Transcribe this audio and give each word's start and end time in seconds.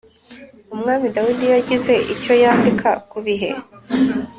Umwami 0.73 1.07
dawidi 1.15 1.45
yagize 1.53 1.93
icyo 2.13 2.33
yandika 2.43 2.89
ku 3.09 3.17
bihe 3.25 3.49